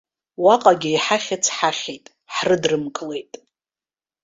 [0.43, 3.33] Уаҟагьы иҳахьыц ҳахьит, ҳрыдрымкылеит.